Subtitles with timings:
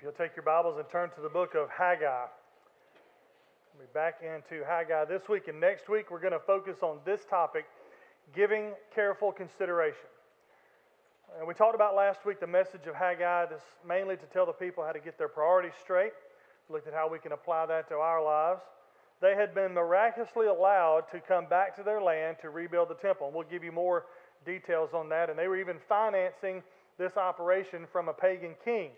[0.00, 2.24] If you'll take your Bibles and turn to the book of Haggai.
[3.76, 7.00] We'll be back into Haggai this week, and next week we're going to focus on
[7.04, 7.66] this topic
[8.34, 10.08] giving careful consideration.
[11.38, 14.54] And we talked about last week the message of Haggai, this mainly to tell the
[14.54, 16.12] people how to get their priorities straight.
[16.70, 18.62] We looked at how we can apply that to our lives.
[19.20, 23.26] They had been miraculously allowed to come back to their land to rebuild the temple.
[23.26, 24.06] And we'll give you more
[24.46, 25.28] details on that.
[25.28, 26.62] And they were even financing
[26.96, 28.92] this operation from a pagan king.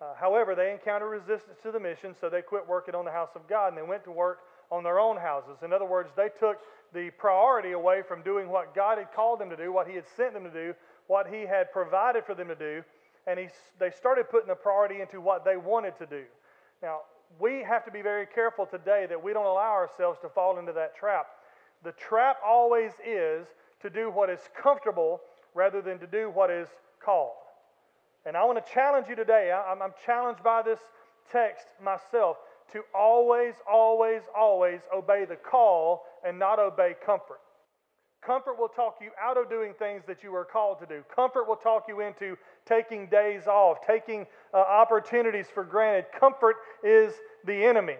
[0.00, 3.30] Uh, however, they encountered resistance to the mission, so they quit working on the house
[3.34, 4.40] of God and they went to work
[4.70, 5.58] on their own houses.
[5.64, 6.58] In other words, they took
[6.94, 10.04] the priority away from doing what God had called them to do, what He had
[10.16, 10.74] sent them to do,
[11.08, 12.82] what He had provided for them to do,
[13.26, 13.48] and he,
[13.78, 16.24] they started putting the priority into what they wanted to do.
[16.82, 17.00] Now,
[17.38, 20.72] we have to be very careful today that we don't allow ourselves to fall into
[20.72, 21.26] that trap.
[21.84, 23.46] The trap always is
[23.82, 25.20] to do what is comfortable
[25.54, 26.68] rather than to do what is
[27.04, 27.36] called.
[28.28, 29.50] And I want to challenge you today.
[29.50, 30.80] I'm, I'm challenged by this
[31.32, 32.36] text myself
[32.72, 37.40] to always, always, always obey the call and not obey comfort.
[38.20, 41.02] Comfort will talk you out of doing things that you are called to do.
[41.14, 46.04] Comfort will talk you into taking days off, taking uh, opportunities for granted.
[46.20, 47.14] Comfort is
[47.46, 47.96] the enemy.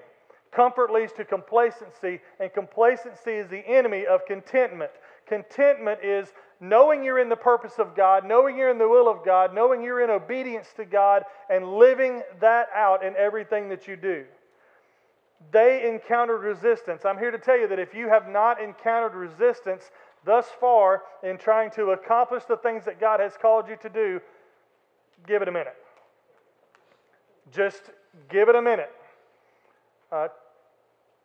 [0.53, 4.91] Comfort leads to complacency, and complacency is the enemy of contentment.
[5.29, 9.25] Contentment is knowing you're in the purpose of God, knowing you're in the will of
[9.25, 13.97] God, knowing you're in obedience to God, and living that out in everything that you
[13.97, 14.25] do.
[15.53, 17.05] They encountered resistance.
[17.05, 19.91] I'm here to tell you that if you have not encountered resistance
[20.25, 24.21] thus far in trying to accomplish the things that God has called you to do,
[25.27, 25.77] give it a minute.
[27.53, 27.83] Just
[28.29, 28.91] give it a minute.
[30.11, 30.29] Uh,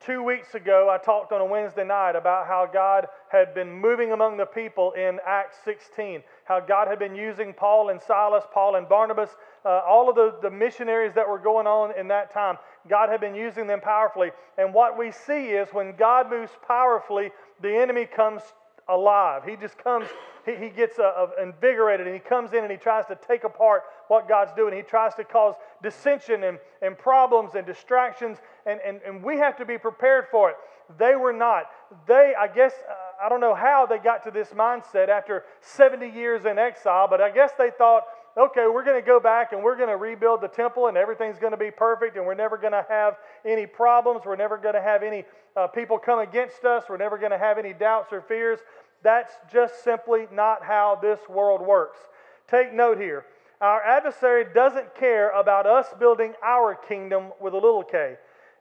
[0.05, 4.11] Two weeks ago, I talked on a Wednesday night about how God had been moving
[4.11, 8.75] among the people in Acts 16, how God had been using Paul and Silas, Paul
[8.75, 9.29] and Barnabas,
[9.63, 12.57] uh, all of the, the missionaries that were going on in that time.
[12.89, 14.31] God had been using them powerfully.
[14.57, 18.41] And what we see is when God moves powerfully, the enemy comes
[18.87, 19.43] alive.
[19.45, 20.07] He just comes,
[20.45, 23.83] he, he gets uh, invigorated and he comes in and he tries to take apart
[24.07, 24.75] what God's doing.
[24.75, 29.57] He tries to cause dissension and, and problems and distractions, and, and, and we have
[29.57, 30.55] to be prepared for it.
[30.97, 31.63] They were not.
[32.07, 36.09] They, I guess, uh, I don't know how they got to this mindset after 70
[36.09, 38.03] years in exile, but I guess they thought,
[38.37, 41.39] okay, we're going to go back and we're going to rebuild the temple and everything's
[41.39, 44.21] going to be perfect and we're never going to have any problems.
[44.25, 46.85] We're never going to have any uh, people come against us.
[46.89, 48.59] We're never going to have any doubts or fears.
[49.03, 51.99] That's just simply not how this world works.
[52.47, 53.25] Take note here.
[53.61, 58.15] Our adversary doesn't care about us building our kingdom with a little k.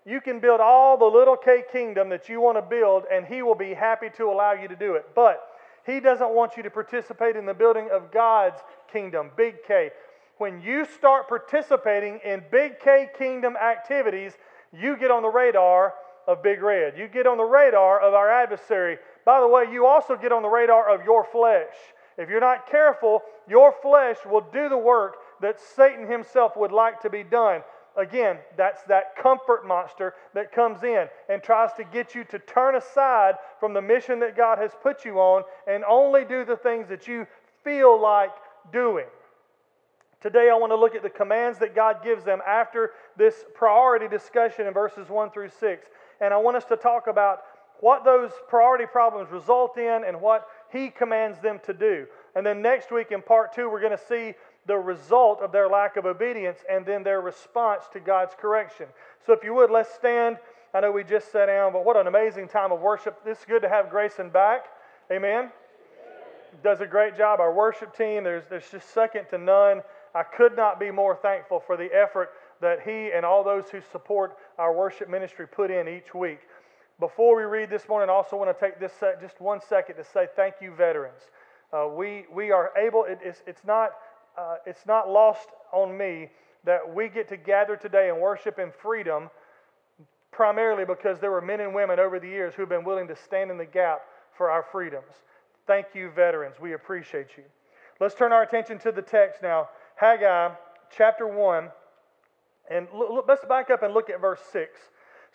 [0.04, 3.42] You can build all the little k kingdom that you want to build, and he
[3.42, 5.06] will be happy to allow you to do it.
[5.14, 5.40] But
[5.86, 8.60] he doesn't want you to participate in the building of God's
[8.92, 9.90] kingdom, big K.
[10.38, 14.32] When you start participating in big K kingdom activities,
[14.72, 15.94] you get on the radar
[16.26, 16.96] of Big Red.
[16.96, 18.98] You get on the radar of our adversary.
[19.24, 21.74] By the way, you also get on the radar of your flesh.
[22.16, 27.00] If you're not careful, your flesh will do the work that Satan himself would like
[27.00, 27.62] to be done.
[27.96, 32.76] Again, that's that comfort monster that comes in and tries to get you to turn
[32.76, 36.88] aside from the mission that God has put you on and only do the things
[36.88, 37.26] that you
[37.62, 38.32] feel like
[38.72, 39.06] doing.
[40.22, 44.08] Today, I want to look at the commands that God gives them after this priority
[44.08, 45.88] discussion in verses 1 through 6.
[46.20, 47.40] And I want us to talk about
[47.80, 52.06] what those priority problems result in and what He commands them to do.
[52.36, 54.34] And then next week in part two, we're going to see
[54.66, 58.86] the result of their lack of obedience and then their response to God's correction.
[59.26, 60.38] So, if you would, let's stand.
[60.74, 63.20] I know we just sat down, but what an amazing time of worship.
[63.26, 64.66] It's good to have Grayson back.
[65.10, 65.50] Amen.
[66.62, 67.40] Does a great job.
[67.40, 69.82] Our worship team, there's, there's just second to none.
[70.14, 72.30] I could not be more thankful for the effort
[72.60, 76.40] that he and all those who support our worship ministry put in each week.
[77.00, 80.04] Before we read this morning, I also want to take this just one second to
[80.04, 81.20] say thank you, veterans.
[81.72, 83.92] Uh, we, we are able, it, it's, it's not
[84.38, 86.28] uh, it's not lost on me
[86.64, 89.30] that we get to gather today and worship in freedom
[90.30, 93.50] primarily because there were men and women over the years who've been willing to stand
[93.50, 94.00] in the gap
[94.36, 95.12] for our freedoms.
[95.66, 96.56] Thank you, veterans.
[96.60, 97.44] We appreciate you.
[98.00, 99.68] Let's turn our attention to the text now.
[99.96, 100.54] Haggai
[100.96, 101.68] chapter 1.
[102.70, 104.80] And look, let's back up and look at verse 6.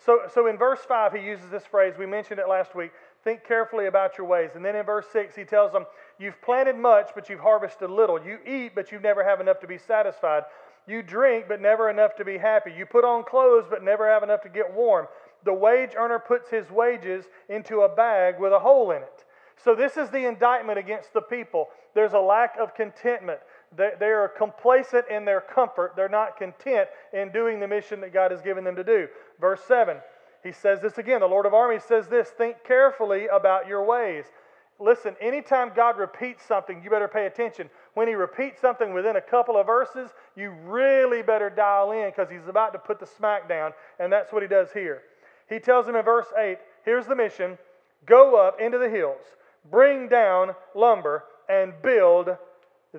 [0.04, 1.94] So, so in verse 5, he uses this phrase.
[1.98, 2.92] We mentioned it last week.
[3.28, 4.52] Think carefully about your ways.
[4.54, 5.84] And then in verse 6, he tells them,
[6.18, 8.18] You've planted much, but you've harvested little.
[8.18, 10.44] You eat, but you never have enough to be satisfied.
[10.86, 12.72] You drink, but never enough to be happy.
[12.72, 15.08] You put on clothes, but never have enough to get warm.
[15.44, 19.26] The wage earner puts his wages into a bag with a hole in it.
[19.62, 21.68] So, this is the indictment against the people.
[21.94, 23.40] There's a lack of contentment.
[23.76, 25.92] They, are complacent in their comfort.
[25.96, 29.06] They're not content in doing the mission that God has given them to do.
[29.38, 29.98] Verse 7,
[30.42, 31.20] he says this again.
[31.20, 34.24] The Lord of armies says this Think carefully about your ways.
[34.80, 37.68] Listen, anytime God repeats something, you better pay attention.
[37.94, 42.30] When He repeats something within a couple of verses, you really better dial in because
[42.30, 45.02] He's about to put the smack down, and that's what He does here.
[45.48, 47.58] He tells them in verse 8 here's the mission
[48.06, 49.22] go up into the hills,
[49.70, 52.36] bring down lumber, and build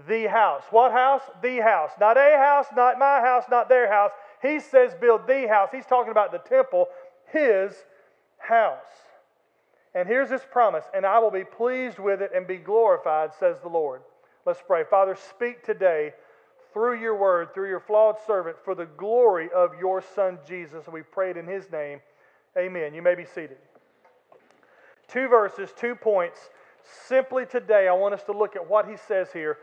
[0.08, 0.64] the house.
[0.72, 1.22] What house?
[1.42, 1.92] The house.
[2.00, 4.12] Not a house, not my house, not their house.
[4.42, 5.70] He says build the house.
[5.72, 6.88] He's talking about the temple,
[7.32, 7.74] his
[8.38, 8.80] house.
[9.96, 13.58] And here's his promise, and I will be pleased with it and be glorified, says
[13.62, 14.02] the Lord.
[14.46, 14.84] Let's pray.
[14.90, 16.14] Father, speak today
[16.74, 20.86] through your word, through your flawed servant, for the glory of your Son Jesus.
[20.88, 22.00] We it in his name.
[22.58, 22.94] Amen.
[22.94, 23.58] You may be seated.
[25.08, 26.40] Two verses, two points.
[27.08, 29.58] Simply today, I want us to look at what he says here.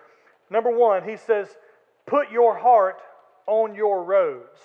[0.50, 1.48] Number one, he says,
[2.06, 3.00] Put your heart
[3.46, 4.58] on your roads.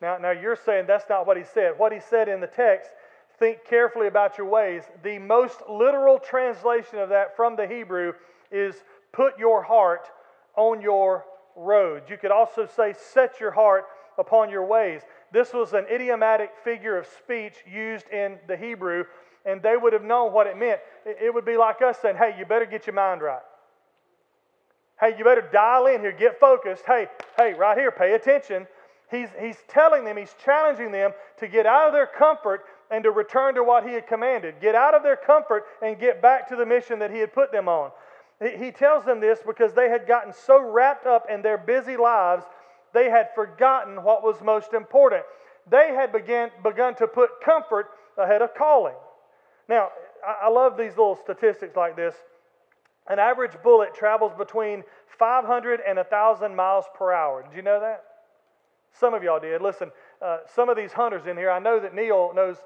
[0.00, 1.72] Now, now you're saying that's not what he said.
[1.76, 2.90] What he said in the text,
[3.38, 4.84] think carefully about your ways.
[5.02, 8.12] The most literal translation of that from the Hebrew
[8.50, 8.76] is
[9.12, 10.08] put your heart
[10.56, 11.24] on your
[11.56, 12.02] road.
[12.08, 13.84] You could also say, set your heart
[14.18, 15.02] upon your ways.
[15.32, 19.04] This was an idiomatic figure of speech used in the Hebrew,
[19.44, 20.80] and they would have known what it meant.
[21.04, 23.42] It would be like us saying, hey, you better get your mind right.
[25.00, 26.82] Hey, you better dial in here, get focused.
[26.84, 27.06] Hey,
[27.36, 28.66] hey, right here, pay attention.
[29.10, 33.10] He's, he's telling them, he's challenging them to get out of their comfort and to
[33.10, 34.56] return to what he had commanded.
[34.60, 37.50] Get out of their comfort and get back to the mission that he had put
[37.50, 37.90] them on.
[38.40, 42.44] He tells them this because they had gotten so wrapped up in their busy lives,
[42.94, 45.24] they had forgotten what was most important.
[45.68, 48.94] They had began, begun to put comfort ahead of calling.
[49.68, 49.88] Now,
[50.24, 52.14] I love these little statistics like this.
[53.08, 54.84] An average bullet travels between
[55.18, 57.42] 500 and 1,000 miles per hour.
[57.42, 58.04] Did you know that?
[58.92, 59.62] Some of y'all did.
[59.62, 59.90] Listen,
[60.20, 62.56] uh, some of these hunters in here, I know that Neil knows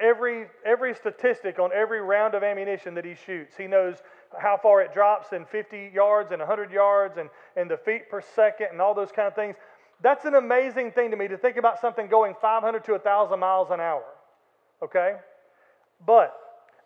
[0.00, 3.56] every, every statistic on every round of ammunition that he shoots.
[3.56, 3.96] He knows
[4.38, 8.20] how far it drops in 50 yards and 100 yards and, and the feet per
[8.20, 9.56] second and all those kind of things.
[10.02, 13.70] That's an amazing thing to me to think about something going 500 to 1,000 miles
[13.70, 14.04] an hour.
[14.82, 15.16] Okay?
[16.06, 16.34] But,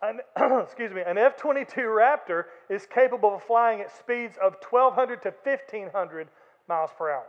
[0.03, 0.21] an,
[0.63, 5.35] excuse me, an F 22 Raptor is capable of flying at speeds of 1,200 to
[5.45, 6.29] 1,500
[6.69, 7.27] miles per hour.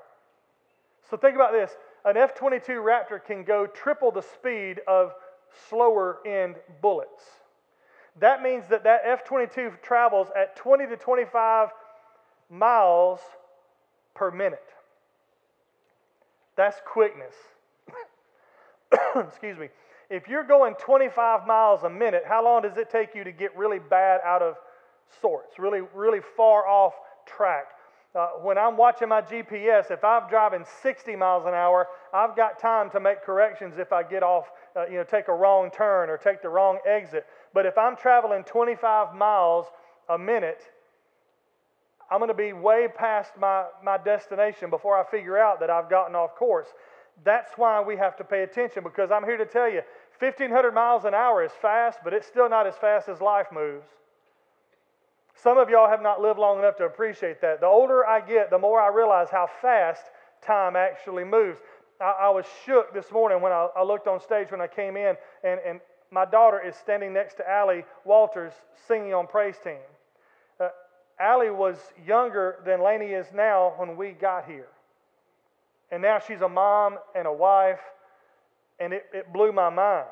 [1.09, 1.75] So think about this
[2.05, 5.13] an F 22 Raptor can go triple the speed of
[5.69, 7.23] slower end bullets.
[8.19, 11.69] That means that that F 22 travels at 20 to 25
[12.49, 13.19] miles
[14.13, 14.63] per minute.
[16.55, 17.33] That's quickness.
[19.15, 19.69] Excuse me.
[20.09, 23.55] If you're going 25 miles a minute, how long does it take you to get
[23.57, 24.55] really bad out of
[25.21, 26.93] sorts, really, really far off
[27.25, 27.65] track?
[28.15, 32.59] Uh, when I'm watching my GPS, if I'm driving 60 miles an hour, I've got
[32.59, 36.09] time to make corrections if I get off, uh, you know, take a wrong turn
[36.09, 37.25] or take the wrong exit.
[37.53, 39.65] But if I'm traveling 25 miles
[40.07, 40.61] a minute,
[42.09, 45.89] I'm going to be way past my, my destination before I figure out that I've
[45.89, 46.67] gotten off course.
[47.25, 49.81] That's why we have to pay attention because I'm here to tell you
[50.19, 53.87] 1,500 miles an hour is fast, but it's still not as fast as life moves.
[55.35, 57.59] Some of y'all have not lived long enough to appreciate that.
[57.59, 60.01] The older I get, the more I realize how fast
[60.41, 61.59] time actually moves.
[61.99, 64.95] I, I was shook this morning when I, I, looked on stage when I came
[64.95, 65.79] in, and, and
[66.09, 68.53] my daughter is standing next to Allie Walters
[68.87, 69.79] singing on praise team.
[70.59, 70.69] Uh,
[71.19, 74.67] Allie was younger than Laney is now when we got here.
[75.91, 77.79] And now she's a mom and a wife,
[78.79, 80.07] and it, it blew my mind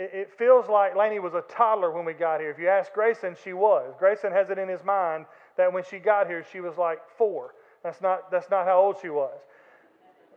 [0.00, 2.50] it, feels like Laney was a toddler when we got here.
[2.50, 3.94] If you ask Grayson, she was.
[3.98, 5.26] Grayson has it in his mind
[5.56, 7.54] that when she got here, she was like four.
[7.82, 9.38] That's not, that's not how old she was.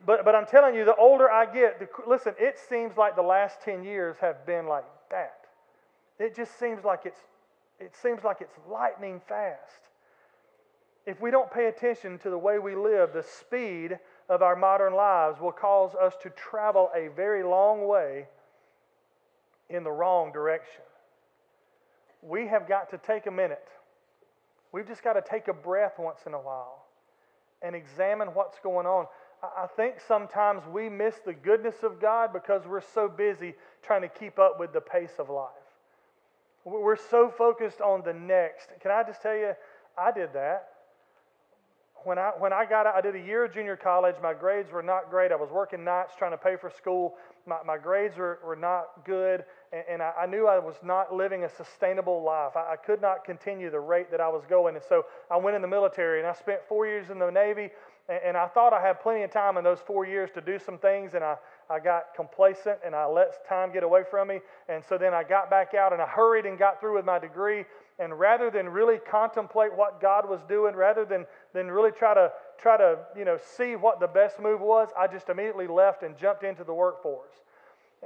[0.05, 3.21] But, but I'm telling you, the older I get, the, listen, it seems like the
[3.21, 5.45] last 10 years have been like that.
[6.19, 7.19] It just seems like it's,
[7.79, 9.89] it seems like it's lightning fast.
[11.05, 13.97] If we don't pay attention to the way we live, the speed
[14.29, 18.27] of our modern lives will cause us to travel a very long way
[19.73, 20.83] in the wrong direction.
[22.21, 23.67] We have got to take a minute.
[24.71, 26.85] We've just got to take a breath once in a while
[27.61, 29.07] and examine what's going on.
[29.43, 34.07] I think sometimes we miss the goodness of God because we're so busy trying to
[34.07, 35.49] keep up with the pace of life.
[36.63, 38.69] We're so focused on the next.
[38.81, 39.51] Can I just tell you,
[39.97, 40.69] I did that.
[42.05, 44.15] when I, when I got out, I did a year of junior college.
[44.21, 45.31] My grades were not great.
[45.31, 47.15] I was working nights trying to pay for school.
[47.45, 51.13] My, my grades were, were not good, and, and I, I, knew I was not
[51.13, 52.55] living a sustainable life.
[52.55, 54.75] I, I could not continue the rate that I was going.
[54.75, 57.69] And so I went in the military, and I spent four years in the Navy,
[58.07, 60.59] and, and I thought I had plenty of time in those four years to do
[60.59, 61.35] some things, and I,
[61.69, 64.39] I got complacent and I let time get away from me.
[64.69, 67.17] And so then I got back out and I hurried and got through with my
[67.17, 67.65] degree.
[67.99, 72.31] And rather than really contemplate what God was doing, rather than, than really try to
[72.57, 76.17] try to you know see what the best move was, I just immediately left and
[76.17, 77.33] jumped into the workforce.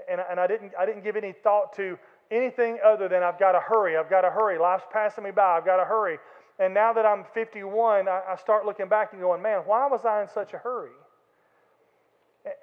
[0.09, 1.97] And, and I didn't I didn't give any thought to
[2.31, 5.57] anything other than I've got to hurry, I've got to hurry, life's passing me by,
[5.57, 6.17] I've got to hurry.
[6.59, 10.05] And now that I'm 51, I, I start looking back and going, man, why was
[10.05, 10.91] I in such a hurry?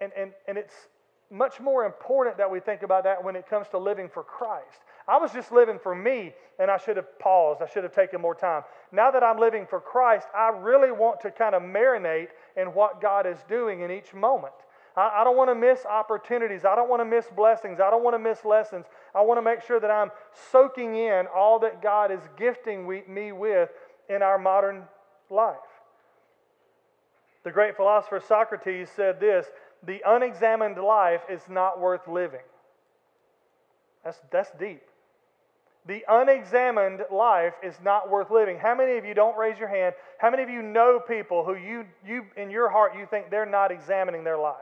[0.00, 0.74] And, and, and it's
[1.30, 4.80] much more important that we think about that when it comes to living for Christ.
[5.06, 7.60] I was just living for me, and I should have paused.
[7.62, 8.62] I should have taken more time.
[8.92, 13.00] Now that I'm living for Christ, I really want to kind of marinate in what
[13.00, 14.54] God is doing in each moment.
[14.96, 16.64] I, I don't want to miss opportunities.
[16.64, 17.80] I don't want to miss blessings.
[17.80, 18.86] I don't want to miss lessons.
[19.14, 20.10] I want to make sure that I'm
[20.52, 23.70] soaking in all that God is gifting we, me with
[24.08, 24.84] in our modern
[25.30, 25.56] life.
[27.44, 29.46] The great philosopher Socrates said this
[29.86, 32.40] the unexamined life is not worth living.
[34.02, 34.82] That's, that's deep.
[35.86, 38.58] The unexamined life is not worth living.
[38.58, 39.94] How many of you don't raise your hand?
[40.16, 43.44] How many of you know people who you, you in your heart you think they're
[43.44, 44.56] not examining their life?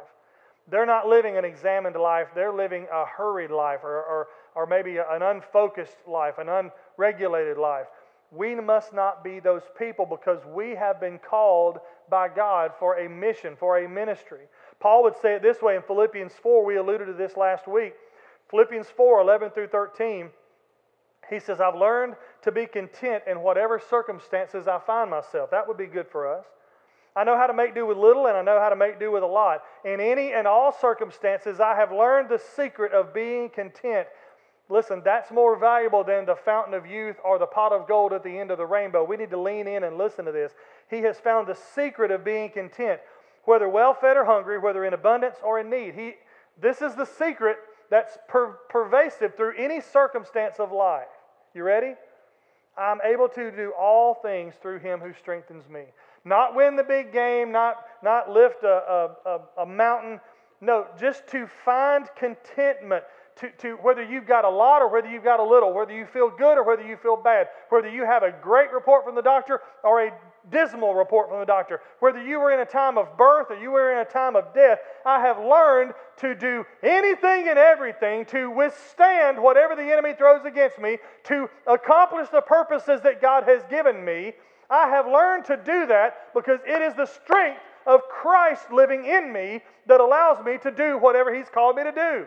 [0.69, 4.99] They're not living an examined life, they're living a hurried life or, or, or maybe
[4.99, 7.87] an unfocused life, an unregulated life.
[8.31, 11.78] We must not be those people because we have been called
[12.09, 14.47] by God for a mission, for a ministry.
[14.81, 16.64] Paul would say it this way in Philippians 4.
[16.64, 17.95] We alluded to this last week.
[18.50, 20.31] Philippians 4 11 through 13.
[21.31, 25.50] He says, I've learned to be content in whatever circumstances I find myself.
[25.50, 26.45] That would be good for us.
[27.14, 29.11] I know how to make do with little and I know how to make do
[29.11, 29.62] with a lot.
[29.85, 34.09] In any and all circumstances, I have learned the secret of being content.
[34.69, 38.23] Listen, that's more valuable than the fountain of youth or the pot of gold at
[38.23, 39.04] the end of the rainbow.
[39.04, 40.52] We need to lean in and listen to this.
[40.88, 43.00] He has found the secret of being content
[43.45, 45.95] whether well fed or hungry, whether in abundance or in need.
[45.95, 46.14] He,
[46.61, 47.57] this is the secret
[47.90, 51.09] that's per- pervasive through any circumstance of life.
[51.54, 51.95] You ready?
[52.76, 55.85] I'm able to do all things through him who strengthens me.
[56.25, 60.21] Not win the big game, not, not lift a, a, a, mountain.
[60.61, 63.05] No, just to find contentment.
[63.37, 66.05] To, to whether you've got a lot or whether you've got a little, whether you
[66.05, 69.23] feel good or whether you feel bad, whether you have a great report from the
[69.23, 70.12] doctor or a
[70.50, 71.81] dismal report from the doctor.
[72.00, 74.52] Whether you were in a time of birth or you were in a time of
[74.55, 80.45] death, I have learned to do anything and everything to withstand whatever the enemy throws
[80.45, 84.35] against me, to accomplish the purposes that God has given me.
[84.73, 89.31] I have learned to do that because it is the strength of Christ living in
[89.31, 92.26] me that allows me to do whatever He's called me to do.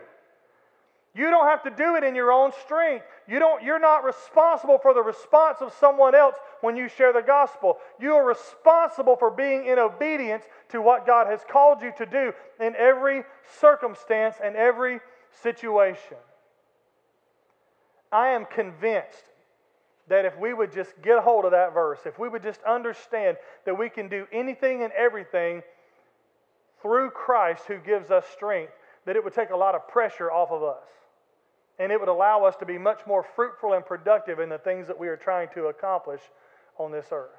[1.16, 3.06] You don't have to do it in your own strength.
[3.28, 7.22] You don't, you're not responsible for the response of someone else when you share the
[7.22, 7.78] gospel.
[8.00, 12.34] You are responsible for being in obedience to what God has called you to do
[12.60, 13.24] in every
[13.60, 15.00] circumstance and every
[15.42, 16.18] situation.
[18.12, 19.24] I am convinced
[20.07, 22.62] that if we would just get a hold of that verse, if we would just
[22.63, 25.63] understand that we can do anything and everything
[26.81, 28.74] through Christ who gives us strength,
[29.05, 30.88] that it would take a lot of pressure off of us
[31.79, 34.88] and it would allow us to be much more fruitful and productive in the things
[34.88, 36.21] that we are trying to accomplish
[36.77, 37.29] on this earth.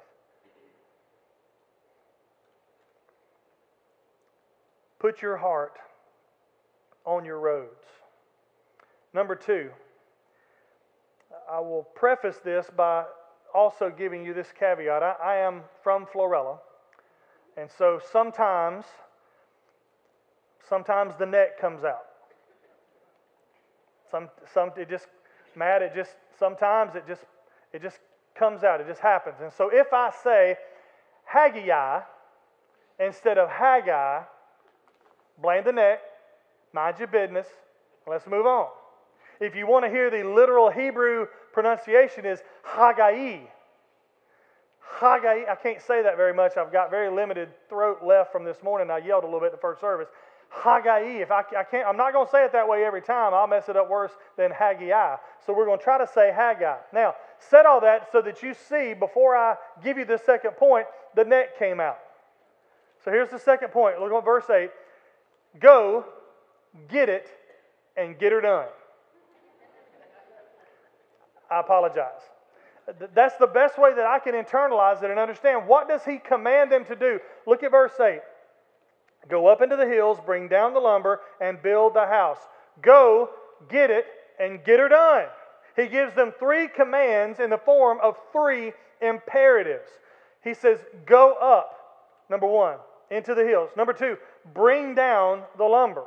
[4.99, 5.77] Put your heart
[7.05, 7.85] on your roads.
[9.13, 9.69] Number two,
[11.49, 13.05] I will preface this by
[13.53, 15.01] also giving you this caveat.
[15.01, 16.59] I, I am from Florala,
[17.55, 18.85] and so sometimes,
[20.67, 22.05] sometimes the net comes out.
[24.11, 25.07] Some, some, it just,
[25.55, 27.23] Matt, it just, sometimes it just,
[27.73, 27.99] it just
[28.35, 28.79] comes out.
[28.79, 29.37] It just happens.
[29.41, 30.57] And so if I say
[31.25, 32.01] Haggai
[32.99, 34.21] instead of Haggai,
[35.41, 35.99] blame the neck,
[36.73, 37.47] mind your business,
[38.07, 38.67] let's move on.
[39.39, 43.39] If you want to hear the literal Hebrew pronunciation is Haggai.
[44.79, 46.57] Haggai, I can't say that very much.
[46.57, 48.89] I've got very limited throat left from this morning.
[48.89, 50.07] I yelled a little bit the first service.
[50.49, 51.21] Haggai.
[51.21, 53.33] If I, I can't, I'm not going to say it that way every time.
[53.33, 55.17] I'll mess it up worse than Haggai.
[55.45, 56.77] So we're going to try to say Haggai.
[56.93, 60.87] Now, said all that so that you see before I give you the second point,
[61.15, 61.99] the net came out.
[63.03, 63.99] So here's the second point.
[63.99, 64.69] Look at verse 8.
[65.59, 66.05] Go,
[66.89, 67.27] get it,
[67.95, 68.67] and get her done.
[71.49, 72.21] I apologize.
[73.13, 75.67] That's the best way that I can internalize it and understand.
[75.67, 77.19] What does he command them to do?
[77.45, 78.21] Look at verse 8.
[79.27, 82.39] Go up into the hills, bring down the lumber, and build the house.
[82.81, 83.29] Go,
[83.69, 84.05] get it,
[84.39, 85.25] and get her done.
[85.75, 89.89] He gives them three commands in the form of three imperatives.
[90.43, 91.77] He says, Go up,
[92.29, 92.77] number one,
[93.11, 93.69] into the hills.
[93.75, 94.17] Number two,
[94.53, 96.05] bring down the lumber.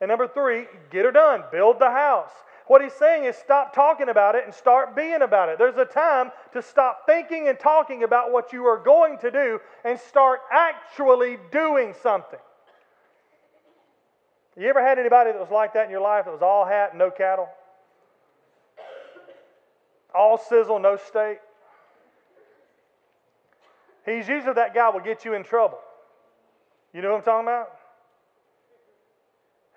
[0.00, 2.32] And number three, get her done, build the house.
[2.66, 5.58] What he's saying is stop talking about it and start being about it.
[5.58, 9.60] There's a time to stop thinking and talking about what you are going to do
[9.84, 12.38] and start actually doing something.
[14.56, 16.96] You ever had anybody that was like that in your life that was all hat,
[16.96, 17.48] no cattle?
[20.14, 21.38] All sizzle, no steak?
[24.04, 25.78] He's usually that guy will get you in trouble.
[26.92, 27.70] You know what I'm talking about?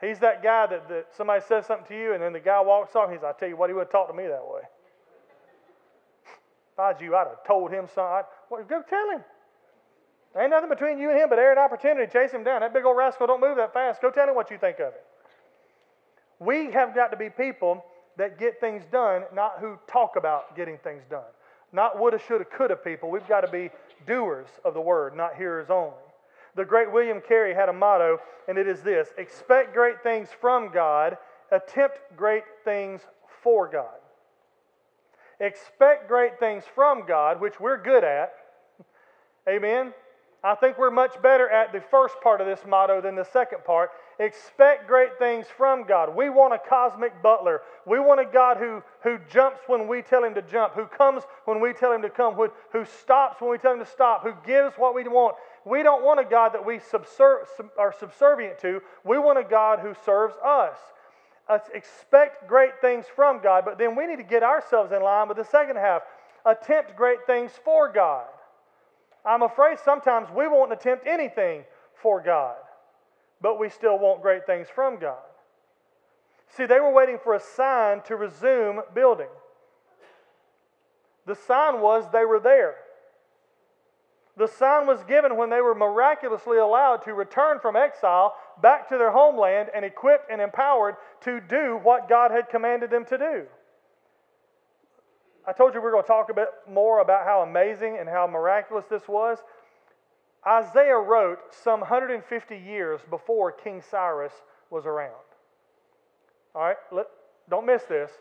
[0.06, 2.96] He's that guy that, that somebody says something to you and then the guy walks
[2.96, 3.12] off.
[3.12, 4.62] He's, I tell you what, he would have talked to me that way.
[6.74, 8.24] If I was you, I'd have told him something.
[8.50, 9.24] Well, go tell him.
[10.34, 12.12] There ain't nothing between you and him but air and opportunity.
[12.12, 12.60] Chase him down.
[12.60, 14.02] That big old rascal don't move that fast.
[14.02, 15.06] Go tell him what you think of it.
[16.40, 17.84] We have got to be people
[18.18, 21.24] that get things done, not who talk about getting things done.
[21.72, 23.10] Not woulda, shoulda, coulda people.
[23.10, 23.70] We've got to be
[24.06, 25.94] doers of the word, not hearers only.
[26.56, 30.72] The great William Carey had a motto, and it is this expect great things from
[30.72, 31.18] God,
[31.52, 33.02] attempt great things
[33.44, 34.00] for God.
[35.40, 38.34] Expect great things from God, which we're good at.
[39.50, 39.94] Amen.
[40.46, 43.66] I think we're much better at the first part of this motto than the second
[43.66, 43.90] part.
[44.20, 46.16] Expect great things from God.
[46.16, 47.62] We want a cosmic butler.
[47.88, 51.24] We want a God who, who jumps when we tell him to jump, who comes
[51.46, 54.22] when we tell him to come, who, who stops when we tell him to stop,
[54.22, 55.36] who gives what we want.
[55.66, 58.82] We don't want a God that we subser- are subservient to.
[59.04, 60.78] We want a God who serves us.
[61.50, 65.28] Uh, expect great things from God, but then we need to get ourselves in line
[65.28, 66.04] with the second half.
[66.46, 68.26] Attempt great things for God.
[69.26, 71.64] I'm afraid sometimes we won't attempt anything
[72.02, 72.58] for God,
[73.42, 75.18] but we still want great things from God.
[76.50, 79.30] See, they were waiting for a sign to resume building.
[81.26, 82.76] The sign was they were there.
[84.38, 88.98] The sign was given when they were miraculously allowed to return from exile back to
[88.98, 93.46] their homeland and equipped and empowered to do what God had commanded them to do.
[95.48, 98.10] I told you we are going to talk a bit more about how amazing and
[98.10, 99.40] how miraculous this was.
[100.48, 104.34] Isaiah wrote some 150 years before King Cyrus
[104.70, 105.14] was around.
[106.56, 107.08] All right, let,
[107.50, 108.12] don't miss this.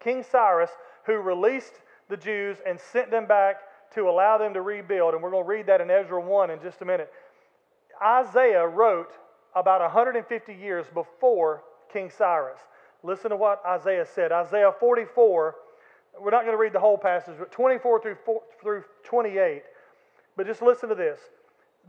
[0.00, 0.70] King Cyrus,
[1.06, 1.72] who released
[2.08, 3.56] the Jews and sent them back
[3.94, 6.60] to allow them to rebuild, and we're going to read that in Ezra 1 in
[6.60, 7.10] just a minute.
[8.02, 9.12] Isaiah wrote
[9.54, 12.58] about 150 years before King Cyrus.
[13.02, 14.32] Listen to what Isaiah said.
[14.32, 15.54] Isaiah 44
[16.20, 19.62] we're not going to read the whole passage, but 24 through, 4, through 28.
[20.36, 21.18] But just listen to this.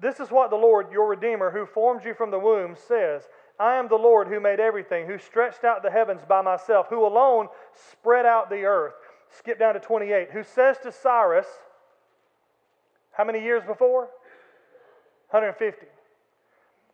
[0.01, 3.23] This is what the Lord, your Redeemer, who formed you from the womb, says
[3.59, 7.05] I am the Lord who made everything, who stretched out the heavens by myself, who
[7.05, 7.47] alone
[7.91, 8.93] spread out the earth.
[9.38, 10.31] Skip down to 28.
[10.31, 11.47] Who says to Cyrus,
[13.12, 14.09] how many years before?
[15.29, 15.88] 150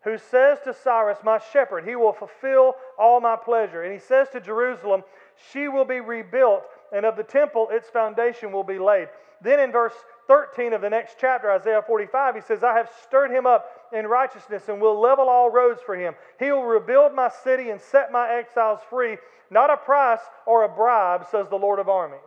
[0.01, 3.83] who says to Cyrus, My shepherd, he will fulfill all my pleasure.
[3.83, 5.03] And he says to Jerusalem,
[5.51, 6.63] She will be rebuilt
[6.93, 9.09] and of the temple its foundation will be laid.
[9.41, 9.93] Then in verse
[10.27, 14.05] 13 of the next chapter, Isaiah 45, he says, I have stirred him up in
[14.05, 16.13] righteousness and will level all roads for him.
[16.37, 19.17] He will rebuild my city and set my exiles free,
[19.49, 22.19] not a price or a bribe, says the Lord of armies.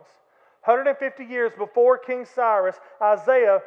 [0.65, 3.61] 150 years before King Cyrus, Isaiah,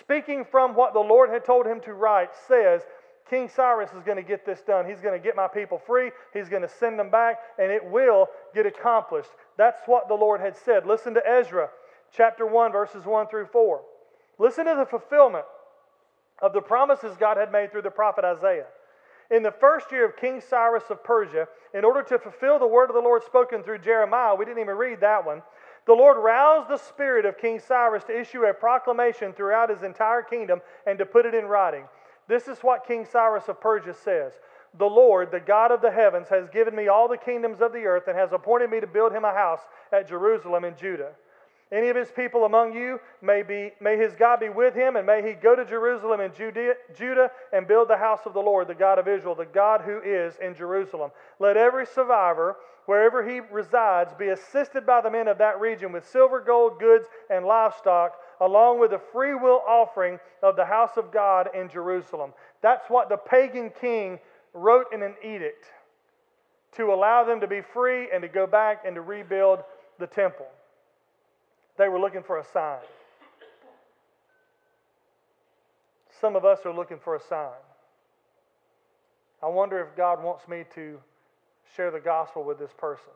[0.00, 2.82] speaking from what the Lord had told him to write, says,
[3.28, 4.88] King Cyrus is going to get this done.
[4.88, 6.10] He's going to get my people free.
[6.32, 9.30] He's going to send them back, and it will get accomplished.
[9.56, 10.86] That's what the Lord had said.
[10.86, 11.70] Listen to Ezra
[12.12, 13.80] chapter 1, verses 1 through 4.
[14.38, 15.44] Listen to the fulfillment
[16.40, 18.66] of the promises God had made through the prophet Isaiah.
[19.30, 22.90] In the first year of King Cyrus of Persia, in order to fulfill the word
[22.90, 25.42] of the Lord spoken through Jeremiah, we didn't even read that one.
[25.86, 30.22] The Lord roused the spirit of King Cyrus to issue a proclamation throughout his entire
[30.22, 31.84] kingdom and to put it in writing.
[32.28, 34.32] This is what King Cyrus of Persia says
[34.78, 37.84] The Lord, the God of the heavens, has given me all the kingdoms of the
[37.84, 39.60] earth and has appointed me to build him a house
[39.92, 41.12] at Jerusalem in Judah.
[41.72, 45.04] Any of his people among you, may, be, may his God be with him, and
[45.04, 48.68] may he go to Jerusalem and Judea, Judah and build the house of the Lord,
[48.68, 51.10] the God of Israel, the God who is in Jerusalem.
[51.40, 56.08] Let every survivor, wherever he resides, be assisted by the men of that region with
[56.08, 61.12] silver, gold, goods, and livestock along with the free will offering of the house of
[61.12, 62.32] God in Jerusalem.
[62.62, 64.18] That's what the pagan king
[64.52, 65.66] wrote in an edict
[66.76, 69.60] to allow them to be free and to go back and to rebuild
[69.98, 70.46] the temple.
[71.78, 72.80] They were looking for a sign.
[76.20, 77.60] Some of us are looking for a sign.
[79.42, 80.98] I wonder if God wants me to
[81.74, 83.12] share the gospel with this person.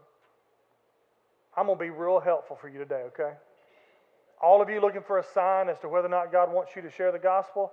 [1.57, 3.33] I'm going to be real helpful for you today, okay?
[4.41, 6.83] All of you looking for a sign as to whether or not God wants you
[6.83, 7.73] to share the gospel,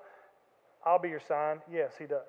[0.86, 1.62] I'll be your sign.
[1.72, 2.26] Yes, He does.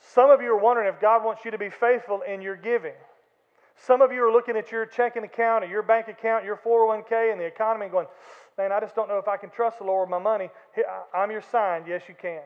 [0.00, 2.92] Some of you are wondering if God wants you to be faithful in your giving.
[3.76, 7.32] Some of you are looking at your checking account or your bank account, your 401k,
[7.32, 8.06] and the economy and going,
[8.56, 10.50] man, I just don't know if I can trust the Lord with my money.
[11.14, 11.84] I'm your sign.
[11.86, 12.42] Yes, you can.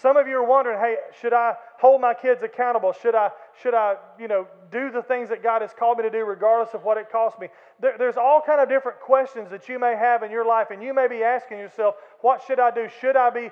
[0.00, 2.94] Some of you are wondering, hey, should I hold my kids accountable?
[3.02, 3.30] Should I,
[3.62, 6.72] should I, you know, do the things that God has called me to do regardless
[6.72, 7.48] of what it costs me?
[7.78, 10.82] There, there's all kind of different questions that you may have in your life, and
[10.82, 12.88] you may be asking yourself, what should I do?
[13.00, 13.50] Should I be,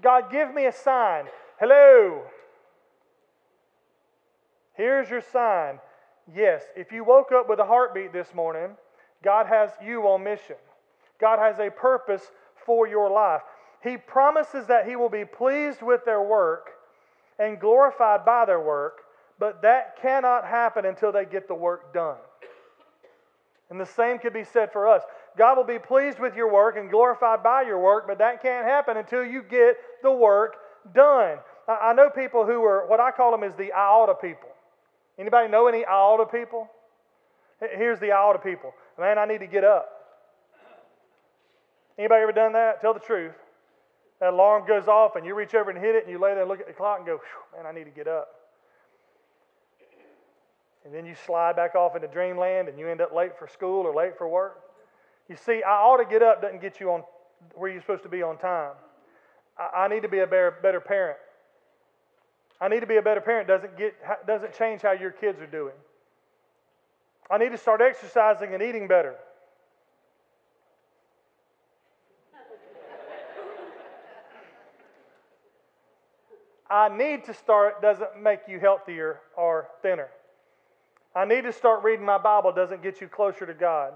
[0.00, 1.26] God, give me a sign.
[1.60, 2.22] Hello.
[4.72, 5.78] Here's your sign.
[6.34, 8.70] Yes, if you woke up with a heartbeat this morning,
[9.22, 10.56] God has you on mission.
[11.20, 12.22] God has a purpose
[12.64, 13.42] for your life.
[13.82, 16.70] He promises that He will be pleased with their work
[17.38, 19.02] and glorified by their work,
[19.38, 22.18] but that cannot happen until they get the work done.
[23.70, 25.02] And the same could be said for us.
[25.36, 28.66] God will be pleased with your work and glorified by your work, but that can't
[28.66, 30.56] happen until you get the work
[30.94, 31.38] done.
[31.66, 34.50] I know people who are what I call them is the iota people.
[35.18, 36.68] Anybody know any iota people?
[37.60, 38.74] Here's the iota people.
[38.98, 39.88] Man, I need to get up.
[41.98, 42.80] Anybody ever done that?
[42.80, 43.34] Tell the truth.
[44.22, 46.42] That alarm goes off and you reach over and hit it and you lay there
[46.42, 47.20] and look at the clock and go,
[47.56, 48.28] man, I need to get up.
[50.84, 53.84] And then you slide back off into dreamland and you end up late for school
[53.84, 54.60] or late for work.
[55.28, 57.02] You see, I ought to get up doesn't get you on
[57.56, 58.74] where you're supposed to be on time.
[59.58, 61.18] I, I need to be a better, better parent.
[62.60, 65.48] I need to be a better parent doesn't, get, doesn't change how your kids are
[65.48, 65.74] doing.
[67.28, 69.16] I need to start exercising and eating better.
[76.72, 80.08] I need to start doesn't make you healthier or thinner.
[81.14, 83.92] I need to start reading my Bible doesn't get you closer to God.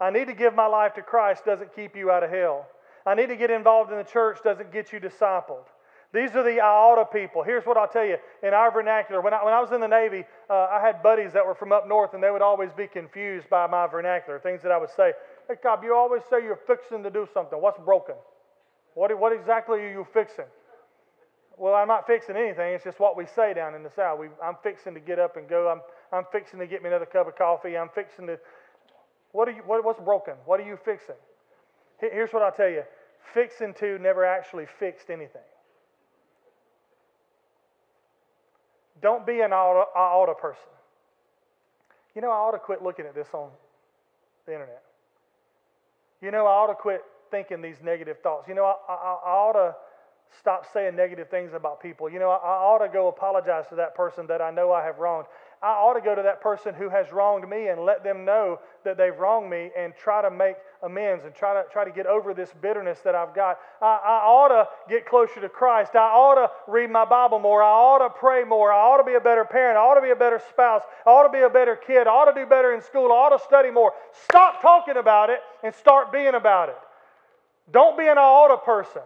[0.00, 2.68] I need to give my life to Christ doesn't keep you out of hell.
[3.04, 5.64] I need to get involved in the church doesn't get you discipled.
[6.12, 7.42] These are the I iota people.
[7.42, 9.20] Here's what I'll tell you in our vernacular.
[9.20, 11.72] When I, when I was in the Navy, uh, I had buddies that were from
[11.72, 14.90] up north, and they would always be confused by my vernacular, things that I would
[14.90, 15.12] say.
[15.48, 17.60] Hey, Cobb, you always say you're fixing to do something.
[17.60, 18.14] What's broken?
[18.94, 20.46] What, what exactly are you fixing?
[21.60, 22.72] Well, I'm not fixing anything.
[22.72, 24.18] It's just what we say down in the South.
[24.18, 25.68] We, I'm fixing to get up and go.
[25.68, 27.76] I'm, I'm fixing to get me another cup of coffee.
[27.76, 28.38] I'm fixing to.
[29.32, 30.36] What are you, what, what's broken?
[30.46, 31.20] What are you fixing?
[32.00, 32.82] Here's what I'll tell you
[33.34, 35.42] fixing to never actually fixed anything.
[39.02, 40.62] Don't be an auto, person.
[42.16, 43.50] You know, I ought to quit looking at this on
[44.46, 44.82] the internet.
[46.22, 48.48] You know, I ought to quit thinking these negative thoughts.
[48.48, 49.74] You know, I, I, I ought to
[50.38, 52.08] stop saying negative things about people.
[52.08, 54.84] You know, I, I ought to go apologize to that person that I know I
[54.84, 55.26] have wronged.
[55.62, 58.60] I ought to go to that person who has wronged me and let them know
[58.82, 62.06] that they've wronged me and try to make amends and try to try to get
[62.06, 63.58] over this bitterness that I've got.
[63.82, 65.94] I, I ought to get closer to Christ.
[65.94, 67.62] I ought to read my Bible more.
[67.62, 68.72] I ought to pray more.
[68.72, 69.76] I ought to be a better parent.
[69.76, 70.82] I ought to be a better spouse.
[71.06, 72.06] I ought to be a better kid.
[72.06, 73.12] I ought to do better in school.
[73.12, 73.92] I ought to study more.
[74.24, 76.78] Stop talking about it and start being about it.
[77.70, 79.02] Don't be an ought to person.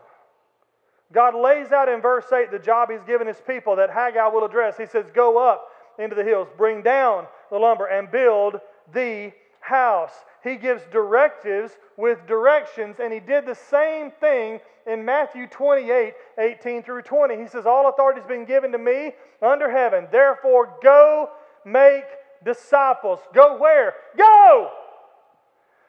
[1.14, 4.44] God lays out in verse 8 the job He's given His people that Haggai will
[4.44, 4.76] address.
[4.76, 8.60] He says, Go up into the hills, bring down the lumber, and build
[8.92, 10.12] the house.
[10.42, 16.82] He gives directives with directions, and He did the same thing in Matthew 28 18
[16.82, 17.40] through 20.
[17.40, 20.08] He says, All authority has been given to me under heaven.
[20.10, 21.30] Therefore, go
[21.64, 22.04] make
[22.44, 23.20] disciples.
[23.32, 23.94] Go where?
[24.18, 24.70] Go!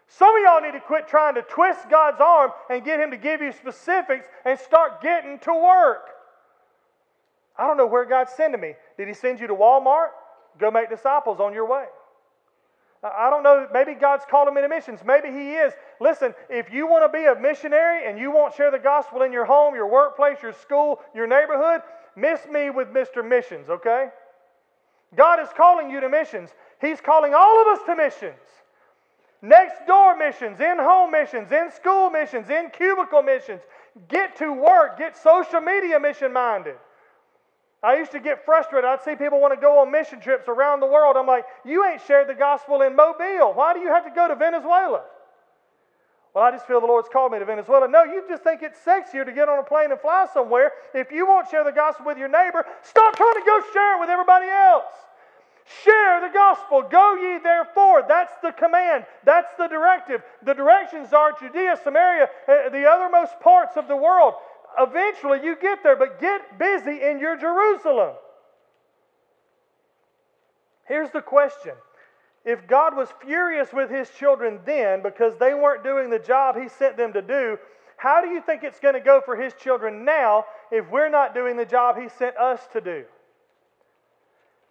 [0.07, 3.17] Some of y'all need to quit trying to twist God's arm and get Him to
[3.17, 6.09] give you specifics and start getting to work.
[7.57, 8.73] I don't know where God's sending me.
[8.97, 10.09] Did He send you to Walmart?
[10.59, 11.85] Go make disciples on your way.
[13.03, 13.67] I don't know.
[13.71, 15.01] Maybe God's called me to missions.
[15.05, 15.73] Maybe He is.
[15.99, 19.31] Listen, if you want to be a missionary and you won't share the gospel in
[19.31, 21.81] your home, your workplace, your school, your neighborhood,
[22.15, 23.27] miss me with Mr.
[23.27, 24.09] Missions, okay?
[25.15, 26.49] God is calling you to missions.
[26.81, 28.39] He's calling all of us to missions.
[29.45, 33.61] Next door missions, in home missions, in school missions, in cubicle missions.
[34.07, 36.77] Get to work, get social media mission minded.
[37.83, 38.89] I used to get frustrated.
[38.89, 41.15] I'd see people want to go on mission trips around the world.
[41.15, 43.53] I'm like, you ain't shared the gospel in Mobile.
[43.53, 45.03] Why do you have to go to Venezuela?
[46.33, 47.87] Well, I just feel the Lord's called me to Venezuela.
[47.87, 50.71] No, you just think it's sexier to get on a plane and fly somewhere.
[50.95, 53.99] If you won't share the gospel with your neighbor, stop trying to go share it
[53.99, 54.89] with everybody else.
[55.83, 56.83] Share the gospel.
[56.83, 58.03] Go ye therefore.
[58.07, 59.05] That's the command.
[59.23, 60.21] That's the directive.
[60.43, 64.35] The directions are Judea, Samaria, uh, the othermost parts of the world.
[64.77, 68.13] Eventually you get there, but get busy in your Jerusalem.
[70.87, 71.73] Here's the question
[72.43, 76.69] If God was furious with his children then because they weren't doing the job he
[76.69, 77.57] sent them to do,
[77.97, 81.33] how do you think it's going to go for his children now if we're not
[81.33, 83.05] doing the job he sent us to do?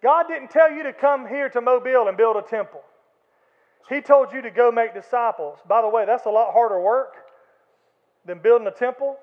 [0.05, 2.81] God didn't tell you to come here to Mobile and build a temple.
[3.89, 5.57] He told you to go make disciples.
[5.67, 7.15] By the way, that's a lot harder work
[8.23, 9.17] than building a temple.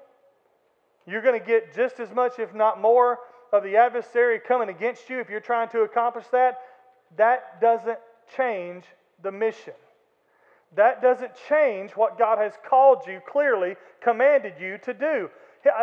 [1.07, 3.21] You're going to get just as much, if not more,
[3.53, 6.59] of the adversary coming against you if you're trying to accomplish that.
[7.17, 7.99] That doesn't
[8.37, 8.83] change
[9.23, 9.75] the mission.
[10.75, 15.31] That doesn't change what God has called you, clearly commanded you to do.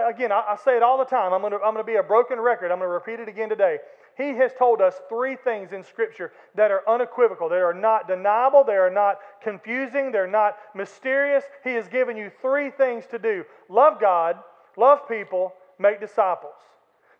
[0.09, 1.31] Again, I, say it all the time.
[1.31, 2.69] I'm going, to, I'm going to be a broken record.
[2.69, 3.77] I'm going to repeat it again today.
[4.19, 7.47] He has told us three things in Scripture that are unequivocal.
[7.47, 8.65] They are not deniable.
[8.65, 10.11] They are not confusing.
[10.11, 11.45] They're not mysterious.
[11.63, 14.35] He has given you three things to do love God,
[14.75, 16.51] love people, make disciples.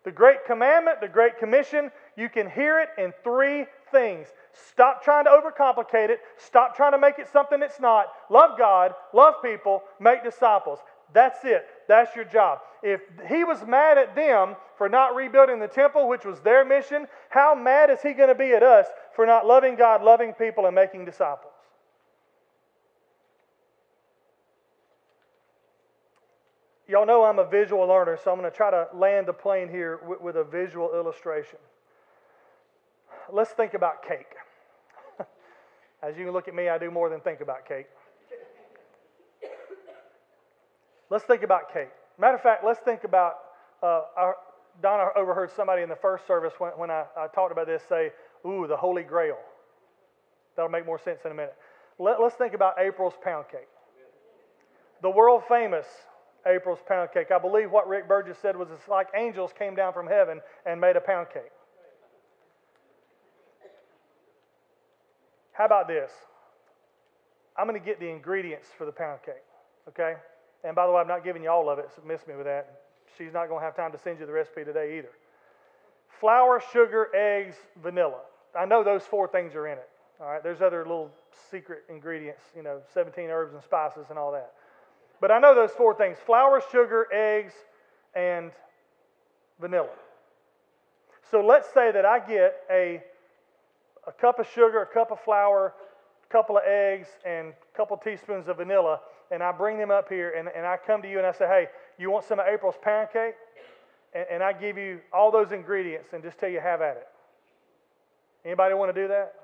[0.04, 4.28] The Great Commandment, the Great Commission, you can hear it in three things.
[4.52, 6.20] Stop trying to overcomplicate it.
[6.36, 8.08] Stop trying to make it something it's not.
[8.28, 10.80] Love God, love people, make disciples.
[11.14, 11.66] That's it.
[11.90, 12.60] That's your job.
[12.84, 17.08] If he was mad at them for not rebuilding the temple, which was their mission,
[17.30, 20.66] how mad is he going to be at us for not loving God, loving people,
[20.66, 21.52] and making disciples?
[26.86, 29.68] Y'all know I'm a visual learner, so I'm going to try to land the plane
[29.68, 31.58] here with, with a visual illustration.
[33.32, 34.34] Let's think about cake.
[36.04, 37.86] As you can look at me, I do more than think about cake.
[41.10, 41.90] Let's think about cake.
[42.18, 43.34] Matter of fact, let's think about
[43.82, 44.36] uh, our,
[44.82, 48.12] Donna overheard somebody in the first service when, when I, I, talked about this say,
[48.46, 49.36] Ooh, the Holy Grail.
[50.56, 51.54] That'll make more sense in a minute.
[51.98, 53.68] Let, let's think about April's pound cake.
[55.02, 55.86] The world famous
[56.46, 57.30] April's pound cake.
[57.34, 60.80] I believe what Rick Burgess said was it's like angels came down from heaven and
[60.80, 61.52] made a pound cake.
[65.52, 66.10] How about this?
[67.56, 69.44] I'm going to get the ingredients for the pound cake,
[69.88, 70.14] okay?
[70.64, 72.46] And by the way, I'm not giving you all of it, so miss me with
[72.46, 72.82] that.
[73.16, 75.10] She's not going to have time to send you the recipe today either.
[76.20, 78.20] Flour, sugar, eggs, vanilla.
[78.58, 79.88] I know those four things are in it.
[80.20, 81.10] All right, there's other little
[81.50, 84.52] secret ingredients, you know, 17 herbs and spices and all that.
[85.20, 87.54] But I know those four things flour, sugar, eggs,
[88.14, 88.50] and
[89.60, 89.88] vanilla.
[91.30, 93.02] So let's say that I get a,
[94.06, 95.74] a cup of sugar, a cup of flour,
[96.30, 100.34] couple of eggs, and a couple teaspoons of vanilla, and I bring them up here,
[100.36, 101.66] and, and I come to you and I say, hey,
[101.98, 103.34] you want some of April's pound cake?
[104.14, 107.08] And, and I give you all those ingredients and just tell you, have at it.
[108.44, 109.34] Anybody want to do that?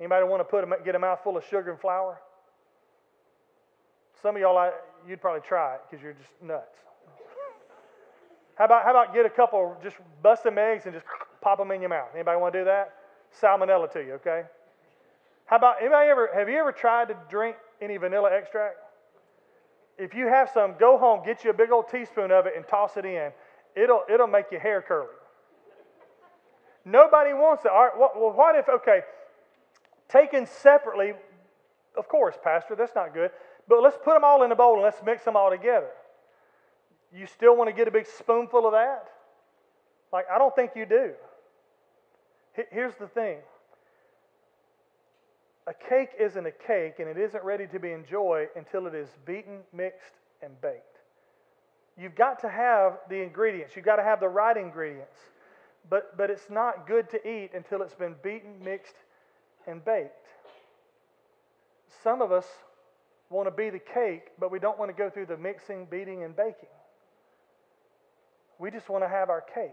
[0.00, 2.20] Anybody want to put a, get a mouthful of sugar and flour?
[4.22, 4.72] Some of y'all,
[5.06, 6.76] you'd probably try it because you're just nuts.
[8.56, 11.06] How about, how about get a couple, just bust some eggs and just
[11.40, 12.08] pop them in your mouth?
[12.14, 12.94] Anybody want to do that?
[13.40, 14.42] Salmonella to you, okay?
[15.48, 18.76] How about, anybody ever, have you ever tried to drink any vanilla extract?
[19.98, 22.66] if you have some, go home, get you a big old teaspoon of it, and
[22.66, 23.32] toss it in.
[23.74, 25.08] It'll, it'll make your hair curly.
[26.84, 27.72] Nobody wants it.
[27.72, 29.00] All right, well, what if, okay,
[30.08, 31.12] taken separately,
[31.96, 33.32] of course, Pastor, that's not good,
[33.66, 35.90] but let's put them all in a bowl and let's mix them all together.
[37.12, 39.08] You still want to get a big spoonful of that?
[40.12, 41.12] Like, I don't think you do.
[42.70, 43.38] Here's the thing
[45.68, 49.08] a cake isn't a cake and it isn't ready to be enjoyed until it is
[49.26, 50.82] beaten, mixed, and baked.
[51.98, 55.16] You've got to have the ingredients, you've got to have the right ingredients.
[55.90, 58.94] But, but it's not good to eat until it's been beaten, mixed,
[59.66, 60.26] and baked.
[62.02, 62.46] Some of us
[63.30, 66.24] want to be the cake, but we don't want to go through the mixing, beating,
[66.24, 66.68] and baking.
[68.58, 69.72] We just want to have our cake.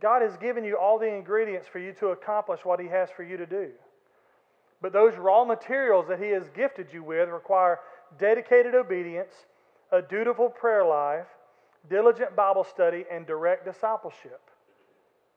[0.00, 3.22] God has given you all the ingredients for you to accomplish what He has for
[3.22, 3.70] you to do.
[4.80, 7.80] But those raw materials that He has gifted you with require
[8.18, 9.32] dedicated obedience,
[9.92, 11.26] a dutiful prayer life,
[11.88, 14.40] diligent Bible study, and direct discipleship.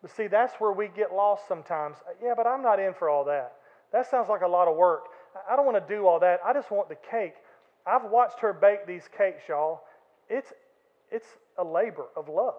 [0.01, 1.97] But see, that's where we get lost sometimes.
[2.23, 3.53] Yeah, but I'm not in for all that.
[3.91, 5.05] That sounds like a lot of work.
[5.49, 6.39] I don't want to do all that.
[6.45, 7.35] I just want the cake.
[7.85, 9.81] I've watched her bake these cakes, y'all.
[10.29, 10.53] It's,
[11.11, 11.25] it's
[11.57, 12.53] a labor of love.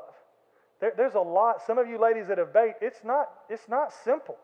[0.80, 1.62] There, there's a lot.
[1.66, 4.36] Some of you ladies that have baked, it's not, it's not simple.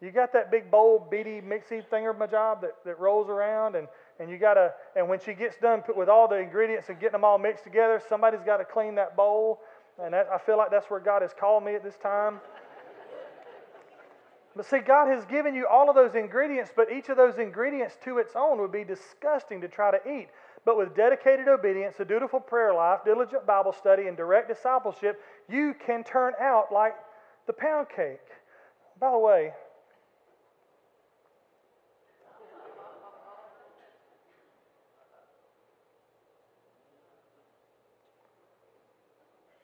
[0.00, 3.74] You got that big bowl, beady, mixy thinger of my job that, that rolls around,
[3.74, 3.88] and,
[4.20, 7.12] and you got to, and when she gets done with all the ingredients and getting
[7.12, 9.60] them all mixed together, somebody's got to clean that bowl.
[10.00, 12.40] And that, I feel like that's where God has called me at this time.
[14.56, 17.96] But see, God has given you all of those ingredients, but each of those ingredients
[18.02, 20.30] to its own would be disgusting to try to eat.
[20.64, 25.76] But with dedicated obedience, a dutiful prayer life, diligent Bible study, and direct discipleship, you
[25.86, 26.96] can turn out like
[27.46, 28.18] the pound cake.
[28.98, 29.52] By the way,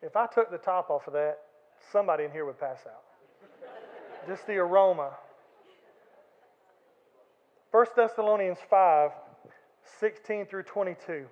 [0.04, 1.38] if I took the top off of that,
[1.90, 3.02] somebody in here would pass out.
[4.28, 5.10] Just the aroma.
[7.70, 9.10] 1 Thessalonians 5
[10.00, 11.26] 16 through 22.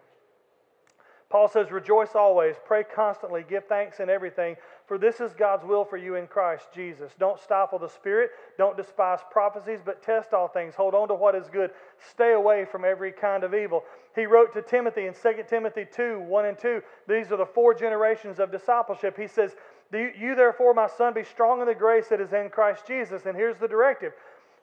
[1.31, 4.57] Paul says, Rejoice always, pray constantly, give thanks in everything,
[4.93, 7.13] for this is God's will for you in Christ Jesus.
[7.19, 8.29] Don't stifle the Spirit,
[8.59, 10.75] don't despise prophecies, but test all things.
[10.75, 11.71] Hold on to what is good.
[12.11, 13.85] Stay away from every kind of evil.
[14.15, 16.83] He wrote to Timothy in 2 Timothy 2 1 and 2.
[17.09, 19.17] These are the four generations of discipleship.
[19.19, 19.57] He says,
[19.95, 23.25] You therefore, my son, be strong in the grace that is in Christ Jesus.
[23.25, 24.13] And here's the directive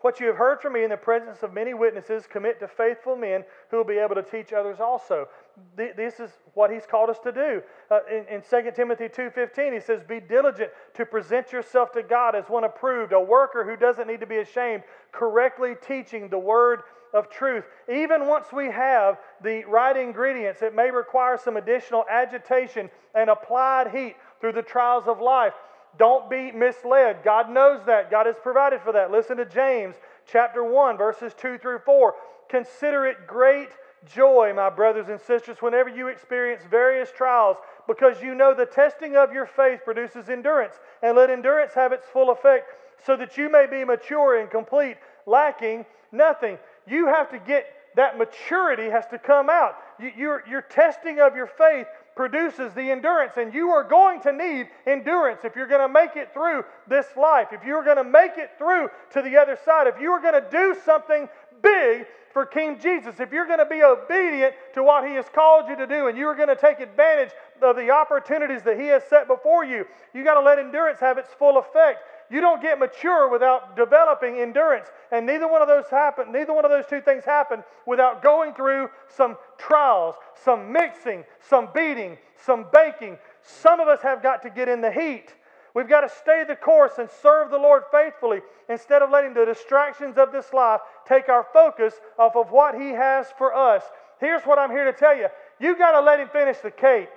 [0.01, 3.15] what you have heard from me in the presence of many witnesses, commit to faithful
[3.15, 5.27] men who will be able to teach others also.
[5.75, 7.61] This is what he's called us to do.
[7.91, 12.33] Uh, in, in 2 Timothy 2.15, he says, Be diligent to present yourself to God
[12.33, 16.83] as one approved, a worker who doesn't need to be ashamed, correctly teaching the word
[17.13, 17.65] of truth.
[17.91, 23.91] Even once we have the right ingredients, it may require some additional agitation and applied
[23.91, 25.53] heat through the trials of life.
[25.97, 27.23] Don't be misled.
[27.23, 28.11] God knows that.
[28.11, 29.11] God has provided for that.
[29.11, 32.13] Listen to James chapter 1, verses 2 through 4.
[32.49, 33.69] Consider it great
[34.05, 39.17] joy, my brothers and sisters, whenever you experience various trials, because you know the testing
[39.17, 40.75] of your faith produces endurance.
[41.01, 42.71] And let endurance have its full effect,
[43.05, 46.57] so that you may be mature and complete, lacking nothing.
[46.87, 49.75] You have to get that maturity has to come out.
[49.99, 51.87] You, your, your testing of your faith
[52.19, 53.37] produces the endurance.
[53.37, 57.05] And you are going to need endurance if you're going to make it through this
[57.15, 60.19] life, if you're going to make it through to the other side, if you are
[60.19, 61.29] going to do something
[61.63, 65.69] big for King Jesus, if you're going to be obedient to what He has called
[65.69, 68.87] you to do, and you are going to take advantage of the opportunities that He
[68.87, 72.03] has set before you, you got to let endurance have its full effect.
[72.31, 74.87] You don't get mature without developing endurance.
[75.11, 78.53] And neither one of those happen, neither one of those two things happen without going
[78.53, 83.17] through some trials, some mixing, some beating, some baking.
[83.41, 85.33] Some of us have got to get in the heat.
[85.73, 89.45] We've got to stay the course and serve the Lord faithfully instead of letting the
[89.45, 93.83] distractions of this life take our focus off of what He has for us.
[94.19, 95.27] Here's what I'm here to tell you
[95.59, 97.09] You've got to let Him finish the cake.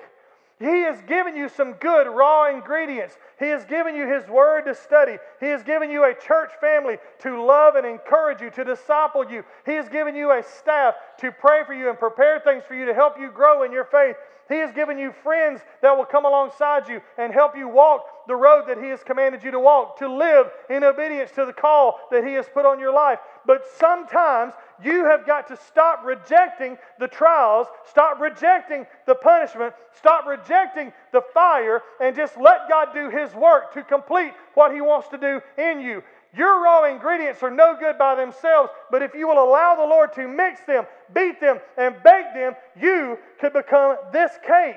[0.62, 3.18] He has given you some good raw ingredients.
[3.40, 5.16] He has given you His Word to study.
[5.40, 9.42] He has given you a church family to love and encourage you, to disciple you.
[9.66, 12.86] He has given you a staff to pray for you and prepare things for you
[12.86, 14.14] to help you grow in your faith.
[14.52, 18.36] He has given you friends that will come alongside you and help you walk the
[18.36, 21.98] road that He has commanded you to walk, to live in obedience to the call
[22.10, 23.18] that He has put on your life.
[23.46, 30.26] But sometimes you have got to stop rejecting the trials, stop rejecting the punishment, stop
[30.26, 35.08] rejecting the fire, and just let God do His work to complete what He wants
[35.08, 36.02] to do in you.
[36.34, 40.14] Your raw ingredients are no good by themselves, but if you will allow the Lord
[40.14, 44.76] to mix them, beat them, and bake them, you could become this cake.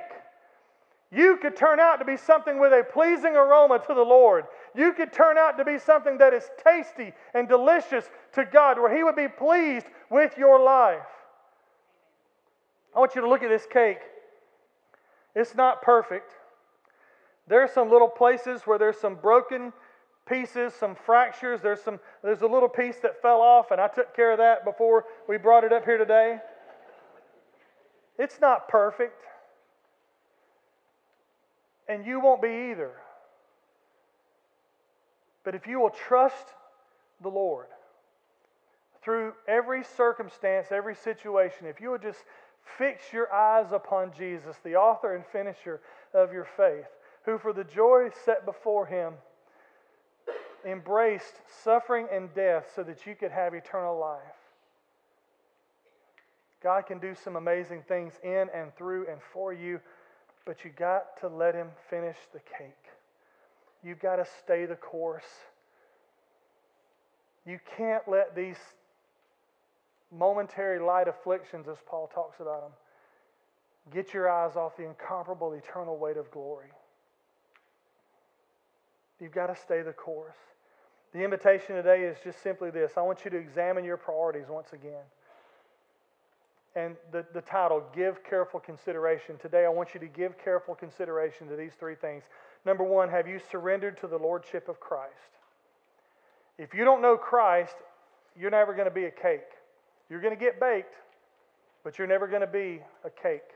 [1.11, 4.45] You could turn out to be something with a pleasing aroma to the Lord.
[4.75, 8.93] You could turn out to be something that is tasty and delicious to God, where
[8.93, 11.07] He would be pleased with your life.
[12.93, 13.99] I want you to look at this cake.
[15.35, 16.33] It's not perfect.
[17.47, 19.71] There are some little places where there's some broken
[20.25, 21.61] pieces, some fractures.
[21.61, 24.65] There's some there's a little piece that fell off, and I took care of that
[24.65, 26.39] before we brought it up here today.
[28.17, 29.21] It's not perfect.
[31.87, 32.91] And you won't be either.
[35.43, 36.47] But if you will trust
[37.21, 37.67] the Lord
[39.03, 42.23] through every circumstance, every situation, if you will just
[42.79, 45.81] fix your eyes upon Jesus, the author and finisher
[46.15, 46.87] of your faith,
[47.25, 49.13] who for the joy set before him
[50.65, 54.19] embraced suffering and death so that you could have eternal life.
[56.63, 59.79] God can do some amazing things in and through and for you,
[60.45, 62.73] but you got to let Him finish the cake.
[63.83, 65.23] You've got to stay the course.
[67.45, 68.57] You can't let these
[70.11, 72.71] momentary light afflictions, as Paul talks about them,
[73.93, 76.69] get your eyes off the incomparable eternal weight of glory.
[79.19, 80.35] You've got to stay the course.
[81.15, 84.73] The invitation today is just simply this I want you to examine your priorities once
[84.73, 85.05] again.
[86.75, 89.37] And the, the title, Give Careful Consideration.
[89.37, 92.23] Today, I want you to give careful consideration to these three things.
[92.65, 95.13] Number one, have you surrendered to the Lordship of Christ?
[96.57, 97.75] If you don't know Christ,
[98.37, 99.47] you're never going to be a cake.
[100.09, 100.95] You're going to get baked,
[101.85, 103.53] but you're never going to be a cake.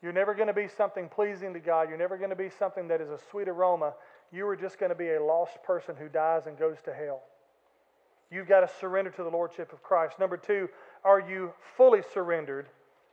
[0.00, 1.88] You're never going to be something pleasing to God.
[1.88, 3.94] You're never going to be something that is a sweet aroma.
[4.32, 7.22] You are just going to be a lost person who dies and goes to hell.
[8.30, 10.18] You've got to surrender to the Lordship of Christ.
[10.18, 10.70] Number two,
[11.04, 12.66] are you fully surrendered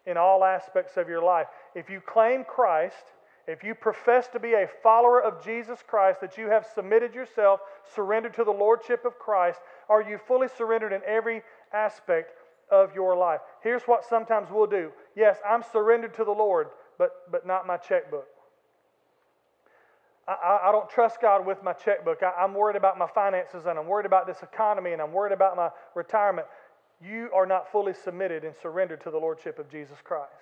[0.06, 1.48] in all aspects of your life?
[1.76, 3.12] If you claim Christ,
[3.46, 7.60] if you profess to be a follower of Jesus Christ, that you have submitted yourself,
[7.94, 9.60] surrendered to the Lordship of Christ,
[9.90, 11.42] are you fully surrendered in every
[11.74, 12.32] aspect
[12.72, 13.42] of your life?
[13.62, 14.92] Here's what sometimes we'll do.
[15.18, 16.68] Yes, I'm surrendered to the Lord,
[16.98, 18.28] but, but not my checkbook.
[20.30, 22.22] I, I, don't trust God with my checkbook.
[22.22, 25.34] I, I'm worried about my finances and I'm worried about this economy and I'm worried
[25.34, 26.48] about my retirement.
[27.04, 30.34] You are not fully submitted and surrendered to the Lordship of Jesus Christ.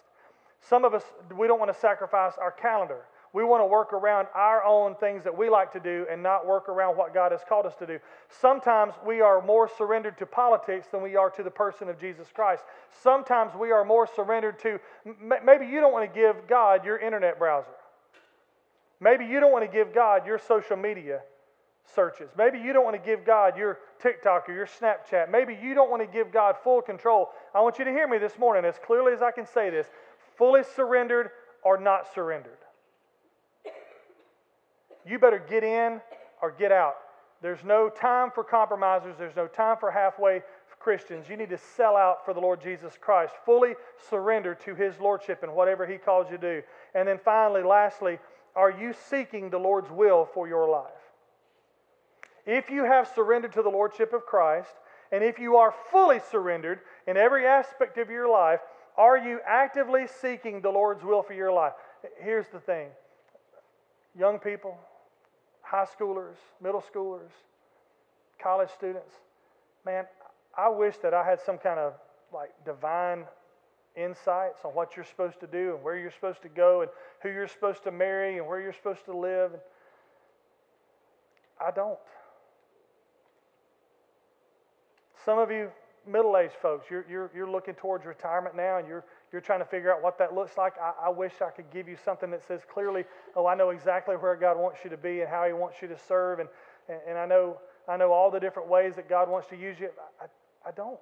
[0.60, 1.04] Some of us,
[1.38, 3.06] we don't want to sacrifice our calendar.
[3.32, 6.46] We want to work around our own things that we like to do and not
[6.46, 8.00] work around what God has called us to do.
[8.30, 12.28] Sometimes we are more surrendered to politics than we are to the person of Jesus
[12.34, 12.64] Christ.
[13.04, 14.80] Sometimes we are more surrendered to,
[15.46, 17.68] maybe you don't want to give God your internet browser.
[19.00, 21.22] Maybe you don't want to give God your social media
[21.96, 22.30] searches.
[22.38, 25.30] Maybe you don't want to give God your TikTok or your Snapchat.
[25.30, 27.30] Maybe you don't want to give God full control.
[27.54, 29.88] I want you to hear me this morning as clearly as I can say this
[30.38, 31.30] fully surrendered
[31.64, 32.58] or not surrendered.
[35.06, 36.02] You better get in
[36.42, 36.96] or get out.
[37.42, 40.42] There's no time for compromisers, there's no time for halfway
[40.80, 41.28] Christians.
[41.28, 43.74] You need to sell out for the Lord Jesus Christ, fully
[44.10, 46.64] surrender to his lordship and whatever he calls you to do.
[46.96, 48.20] And then finally, lastly,
[48.58, 50.92] are you seeking the Lord's will for your life?
[52.48, 54.72] If you have surrendered to the Lordship of Christ,
[55.12, 58.60] and if you are fully surrendered in every aspect of your life,
[58.98, 61.74] are you actively seeking the Lord's will for your life?
[62.20, 62.90] Here's the thing
[64.18, 64.76] young people,
[65.62, 67.30] high schoolers, middle schoolers,
[68.42, 69.14] college students,
[69.86, 70.06] man,
[70.58, 71.94] I wish that I had some kind of
[72.34, 73.26] like divine
[73.98, 76.92] insights on what you're supposed to do and where you're supposed to go and
[77.22, 79.52] who you're supposed to marry and where you're supposed to live.
[81.60, 81.98] I don't.
[85.26, 85.72] Some of you
[86.08, 89.66] middle aged folks, you're, you're, you're looking towards retirement now and you're, you're trying to
[89.66, 90.74] figure out what that looks like.
[90.82, 93.04] I, I wish I could give you something that says clearly,
[93.36, 95.88] oh, I know exactly where God wants you to be and how He wants you
[95.90, 96.40] to serve.
[96.40, 96.50] And,
[96.88, 99.80] and, and I, know, I know all the different ways that God wants to use
[99.80, 99.90] you.
[100.22, 100.26] I,
[100.68, 101.00] I don't.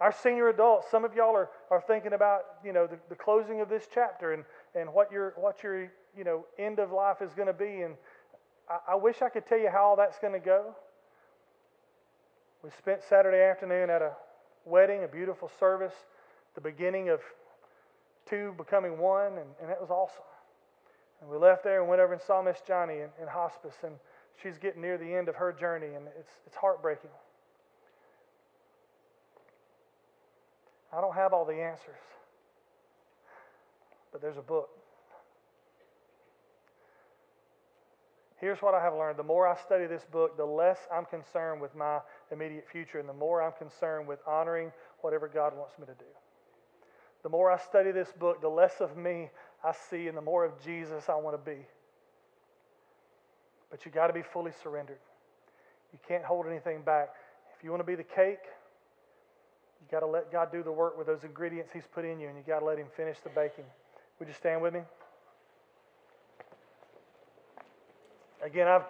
[0.00, 3.60] Our senior adults, some of y'all are, are thinking about, you know, the, the closing
[3.60, 4.44] of this chapter and,
[4.74, 7.82] and what your, what your, you know, end of life is going to be.
[7.82, 7.94] And
[8.70, 10.74] I, I wish I could tell you how all that's going to go.
[12.62, 14.12] We spent Saturday afternoon at a
[14.64, 15.94] wedding, a beautiful service,
[16.54, 17.20] the beginning of
[18.28, 20.22] two becoming one, and, and it was awesome.
[21.20, 23.94] And we left there and went over and saw Miss Johnny in, in hospice, and
[24.40, 27.10] she's getting near the end of her journey, and it's, it's heartbreaking.
[30.92, 32.00] I don't have all the answers,
[34.10, 34.70] but there's a book.
[38.40, 39.18] Here's what I have learned.
[39.18, 41.98] The more I study this book, the less I'm concerned with my
[42.30, 46.06] immediate future, and the more I'm concerned with honoring whatever God wants me to do.
[47.24, 49.28] The more I study this book, the less of me
[49.64, 51.66] I see, and the more of Jesus I want to be.
[53.70, 55.00] But you got to be fully surrendered.
[55.92, 57.08] You can't hold anything back.
[57.56, 58.38] If you want to be the cake,
[59.88, 62.28] you got to let God do the work with those ingredients He's put in you,
[62.28, 63.64] and you got to let Him finish the baking.
[64.18, 64.80] Would you stand with me?
[68.44, 68.84] Again, I've,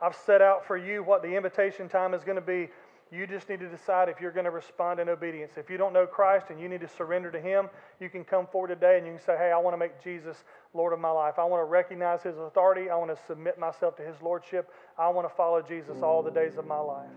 [0.00, 2.68] I've set out for you what the invitation time is going to be.
[3.10, 5.52] You just need to decide if you're going to respond in obedience.
[5.56, 7.68] If you don't know Christ and you need to surrender to Him,
[8.00, 10.36] you can come forward today and you can say, Hey, I want to make Jesus
[10.72, 11.34] Lord of my life.
[11.38, 12.90] I want to recognize His authority.
[12.90, 14.70] I want to submit myself to His Lordship.
[14.96, 17.10] I want to follow Jesus all the days of my life.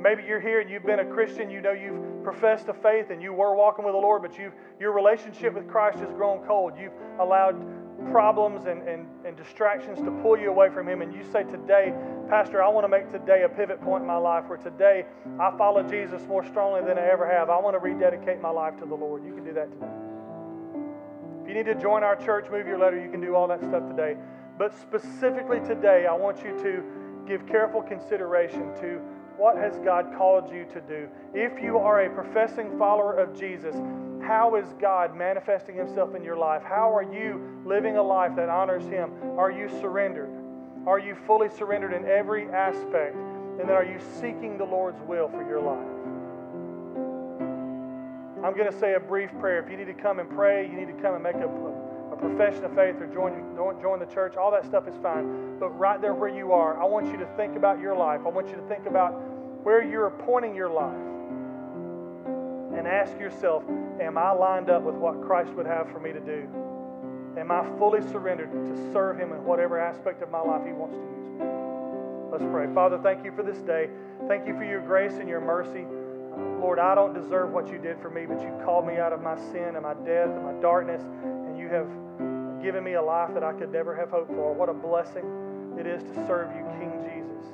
[0.00, 1.50] Maybe you're here and you've been a Christian.
[1.50, 4.52] You know you've professed a faith and you were walking with the Lord, but you
[4.80, 6.72] your relationship with Christ has grown cold.
[6.78, 7.54] You've allowed
[8.10, 11.02] problems and, and, and distractions to pull you away from Him.
[11.02, 11.94] And you say, Today,
[12.28, 15.04] Pastor, I want to make today a pivot point in my life where today
[15.38, 17.50] I follow Jesus more strongly than I ever have.
[17.50, 19.24] I want to rededicate my life to the Lord.
[19.24, 19.92] You can do that today.
[21.42, 23.60] If you need to join our church, move your letter, you can do all that
[23.60, 24.16] stuff today.
[24.58, 26.82] But specifically today, I want you to
[27.26, 29.00] give careful consideration to
[29.36, 31.08] what has God called you to do.
[31.34, 33.74] If you are a professing follower of Jesus,
[34.22, 36.62] how is God manifesting Himself in your life?
[36.62, 39.12] How are you living a life that honors Him?
[39.38, 40.30] Are you surrendered?
[40.86, 43.16] Are you fully surrendered in every aspect?
[43.16, 46.02] And then are you seeking the Lord's will for your life?
[48.44, 49.62] I'm going to say a brief prayer.
[49.62, 51.46] If you need to come and pray, you need to come and make a,
[52.12, 55.58] a profession of faith or join, join the church, all that stuff is fine.
[55.58, 58.20] But right there where you are, I want you to think about your life.
[58.26, 59.12] I want you to think about
[59.64, 60.92] where you're pointing your life
[62.76, 63.64] and ask yourself,
[64.00, 66.48] am I lined up with what Christ would have for me to do?
[67.38, 70.96] Am I fully surrendered to serve Him in whatever aspect of my life He wants
[70.96, 71.46] to use me?
[72.30, 72.66] Let's pray.
[72.74, 73.88] Father, thank you for this day.
[74.28, 75.86] Thank you for your grace and your mercy.
[76.60, 79.22] Lord, I don't deserve what you did for me, but you called me out of
[79.22, 81.88] my sin and my death and my darkness, and you have
[82.62, 84.54] given me a life that I could never have hoped for.
[84.54, 85.24] What a blessing
[85.78, 87.46] it is to serve you, King Jesus.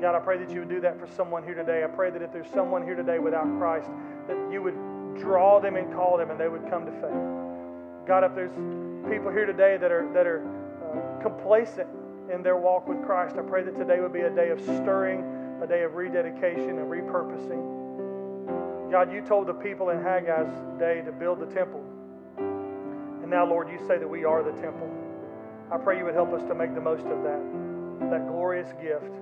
[0.00, 1.82] God, I pray that you would do that for someone here today.
[1.82, 3.90] I pray that if there's someone here today without Christ,
[4.28, 4.76] that you would
[5.18, 8.06] draw them and call them and they would come to faith.
[8.06, 8.54] God, if there's
[9.10, 11.88] people here today that are, that are uh, complacent
[12.32, 15.24] in their walk with Christ, I pray that today would be a day of stirring,
[15.62, 18.90] a day of rededication and repurposing.
[18.90, 21.83] God, you told the people in Haggai's day to build the temple.
[23.24, 24.86] And now, Lord, you say that we are the temple.
[25.72, 27.40] I pray you would help us to make the most of that,
[28.10, 29.16] that glorious gift.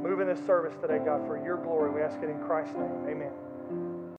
[0.00, 1.90] Move in this service today, God, for your glory.
[1.90, 3.04] We ask it in Christ's name.
[3.06, 3.32] Amen.